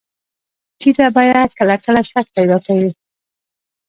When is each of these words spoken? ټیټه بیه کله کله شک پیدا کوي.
ټیټه 0.79 1.07
بیه 1.15 1.41
کله 1.57 1.75
کله 1.85 2.01
شک 2.09 2.25
پیدا 2.35 2.57
کوي. 2.65 2.89